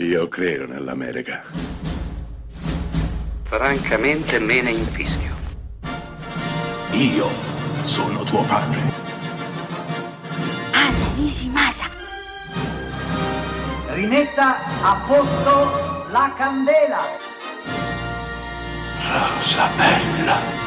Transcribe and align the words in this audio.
Io 0.00 0.28
credo 0.28 0.64
nell'America. 0.64 1.42
Francamente 3.42 4.38
me 4.38 4.62
ne 4.62 4.70
infischio. 4.70 5.34
Io 6.92 7.26
sono 7.82 8.22
tuo 8.22 8.44
padre. 8.44 8.78
Anna 10.70 11.14
Nishimasa. 11.16 11.86
Rimetta 13.88 14.58
a 14.82 15.04
posto 15.04 16.06
la 16.12 16.32
candela. 16.36 17.00
Rosa 19.02 19.68
bella. 19.76 20.66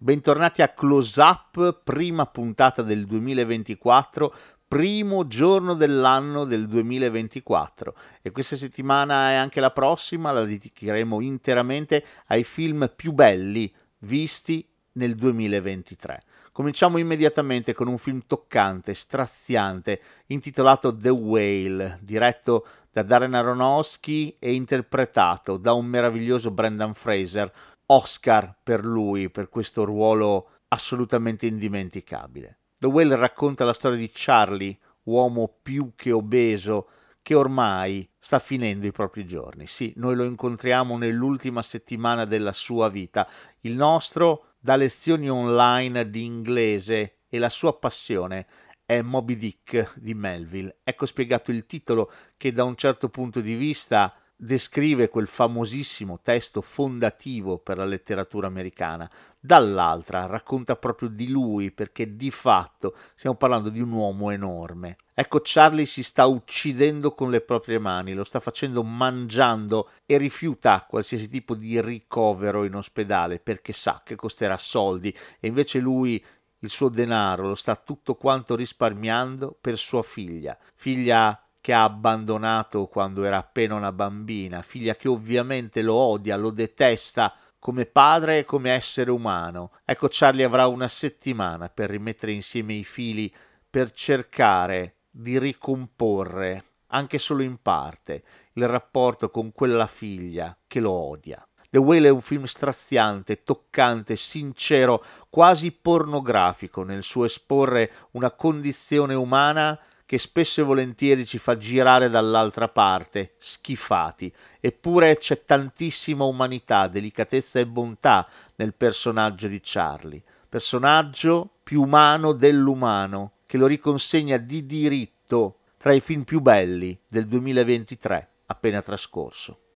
Bentornati 0.00 0.62
a 0.62 0.68
Close 0.68 1.20
Up, 1.20 1.82
prima 1.84 2.26
puntata 2.26 2.82
del 2.82 3.04
2024, 3.04 4.34
primo 4.68 5.26
giorno 5.26 5.72
dell'anno 5.72 6.44
del 6.44 6.68
2024 6.68 7.94
e 8.20 8.30
questa 8.30 8.54
settimana 8.54 9.30
e 9.30 9.34
anche 9.36 9.60
la 9.60 9.70
prossima 9.70 10.30
la 10.30 10.44
dedicheremo 10.44 11.22
interamente 11.22 12.04
ai 12.26 12.44
film 12.44 12.92
più 12.94 13.12
belli 13.12 13.72
visti 14.00 14.68
nel 14.92 15.14
2023. 15.14 16.20
Cominciamo 16.52 16.98
immediatamente 16.98 17.72
con 17.72 17.88
un 17.88 17.96
film 17.96 18.22
toccante, 18.26 18.92
straziante, 18.92 20.02
intitolato 20.26 20.94
The 20.94 21.08
Whale, 21.08 21.98
diretto 22.02 22.66
da 22.92 23.02
Darren 23.02 23.32
Aronofsky 23.32 24.36
e 24.38 24.52
interpretato 24.52 25.56
da 25.56 25.72
un 25.72 25.86
meraviglioso 25.86 26.50
Brendan 26.50 26.92
Fraser, 26.92 27.50
Oscar 27.86 28.54
per 28.62 28.84
lui, 28.84 29.30
per 29.30 29.48
questo 29.48 29.84
ruolo 29.84 30.50
assolutamente 30.68 31.46
indimenticabile. 31.46 32.58
The 32.78 32.86
Whale 32.86 33.16
racconta 33.16 33.64
la 33.64 33.72
storia 33.72 33.98
di 33.98 34.10
Charlie, 34.12 34.78
uomo 35.04 35.58
più 35.62 35.92
che 35.96 36.12
obeso, 36.12 36.88
che 37.22 37.34
ormai 37.34 38.08
sta 38.18 38.38
finendo 38.38 38.86
i 38.86 38.92
propri 38.92 39.26
giorni. 39.26 39.66
Sì, 39.66 39.92
noi 39.96 40.14
lo 40.14 40.24
incontriamo 40.24 40.96
nell'ultima 40.96 41.60
settimana 41.62 42.24
della 42.24 42.52
sua 42.52 42.88
vita. 42.88 43.28
Il 43.60 43.74
nostro 43.74 44.54
dà 44.60 44.76
lezioni 44.76 45.28
online 45.28 46.08
di 46.08 46.24
inglese 46.24 47.18
e 47.28 47.38
la 47.38 47.50
sua 47.50 47.76
passione 47.76 48.46
è 48.84 49.02
Moby 49.02 49.36
Dick 49.36 49.98
di 49.98 50.14
Melville. 50.14 50.78
Ecco 50.84 51.04
spiegato 51.04 51.50
il 51.50 51.66
titolo 51.66 52.10
che 52.36 52.52
da 52.52 52.64
un 52.64 52.76
certo 52.76 53.08
punto 53.08 53.40
di 53.40 53.54
vista 53.54 54.14
descrive 54.40 55.08
quel 55.08 55.26
famosissimo 55.26 56.20
testo 56.22 56.60
fondativo 56.62 57.58
per 57.58 57.76
la 57.76 57.84
letteratura 57.84 58.46
americana, 58.46 59.10
dall'altra 59.40 60.26
racconta 60.26 60.76
proprio 60.76 61.08
di 61.08 61.28
lui 61.28 61.72
perché 61.72 62.14
di 62.14 62.30
fatto 62.30 62.94
stiamo 63.16 63.36
parlando 63.36 63.68
di 63.68 63.80
un 63.80 63.90
uomo 63.90 64.30
enorme. 64.30 64.96
Ecco, 65.12 65.40
Charlie 65.42 65.86
si 65.86 66.04
sta 66.04 66.26
uccidendo 66.26 67.12
con 67.12 67.30
le 67.30 67.40
proprie 67.40 67.80
mani, 67.80 68.14
lo 68.14 68.22
sta 68.22 68.38
facendo 68.38 68.84
mangiando 68.84 69.90
e 70.06 70.16
rifiuta 70.16 70.86
qualsiasi 70.88 71.28
tipo 71.28 71.56
di 71.56 71.80
ricovero 71.80 72.62
in 72.62 72.76
ospedale 72.76 73.40
perché 73.40 73.72
sa 73.72 74.02
che 74.04 74.14
costerà 74.14 74.56
soldi. 74.56 75.12
E 75.40 75.48
invece 75.48 75.80
lui 75.80 76.24
il 76.60 76.70
suo 76.70 76.88
denaro 76.88 77.48
lo 77.48 77.56
sta 77.56 77.74
tutto 77.74 78.14
quanto 78.14 78.54
risparmiando 78.54 79.56
per 79.60 79.76
sua 79.76 80.04
figlia, 80.04 80.56
figlia 80.76 81.42
che 81.68 81.74
ha 81.74 81.82
abbandonato 81.82 82.86
quando 82.86 83.24
era 83.24 83.36
appena 83.36 83.74
una 83.74 83.92
bambina, 83.92 84.62
figlia 84.62 84.96
che 84.96 85.06
ovviamente 85.06 85.82
lo 85.82 85.96
odia, 85.96 86.34
lo 86.34 86.48
detesta 86.48 87.34
come 87.58 87.84
padre 87.84 88.38
e 88.38 88.44
come 88.46 88.70
essere 88.70 89.10
umano. 89.10 89.72
Ecco, 89.84 90.08
Charlie 90.10 90.44
avrà 90.44 90.66
una 90.66 90.88
settimana 90.88 91.68
per 91.68 91.90
rimettere 91.90 92.32
insieme 92.32 92.72
i 92.72 92.84
fili, 92.84 93.30
per 93.68 93.92
cercare 93.92 94.94
di 95.10 95.38
ricomporre, 95.38 96.64
anche 96.86 97.18
solo 97.18 97.42
in 97.42 97.60
parte, 97.60 98.22
il 98.54 98.66
rapporto 98.66 99.30
con 99.30 99.52
quella 99.52 99.86
figlia 99.86 100.56
che 100.66 100.80
lo 100.80 100.92
odia. 100.92 101.46
The 101.68 101.76
Whale 101.76 102.08
è 102.08 102.10
un 102.10 102.22
film 102.22 102.44
straziante, 102.44 103.42
toccante, 103.42 104.16
sincero, 104.16 105.04
quasi 105.28 105.70
pornografico 105.70 106.82
nel 106.82 107.02
suo 107.02 107.26
esporre 107.26 107.92
una 108.12 108.30
condizione 108.30 109.12
umana 109.12 109.78
che 110.08 110.16
spesso 110.16 110.62
e 110.62 110.64
volentieri 110.64 111.26
ci 111.26 111.36
fa 111.36 111.58
girare 111.58 112.08
dall'altra 112.08 112.66
parte, 112.66 113.34
schifati. 113.36 114.32
Eppure 114.58 115.18
c'è 115.18 115.44
tantissima 115.44 116.24
umanità, 116.24 116.88
delicatezza 116.88 117.58
e 117.58 117.66
bontà 117.66 118.26
nel 118.54 118.72
personaggio 118.72 119.48
di 119.48 119.60
Charlie, 119.62 120.22
personaggio 120.48 121.56
più 121.62 121.82
umano 121.82 122.32
dell'umano, 122.32 123.32
che 123.44 123.58
lo 123.58 123.66
riconsegna 123.66 124.38
di 124.38 124.64
diritto 124.64 125.58
tra 125.76 125.92
i 125.92 126.00
film 126.00 126.22
più 126.22 126.40
belli 126.40 126.98
del 127.06 127.26
2023 127.26 128.30
appena 128.46 128.80
trascorso. 128.80 129.67